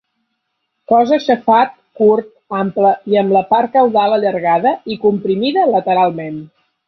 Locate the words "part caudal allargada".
3.53-4.75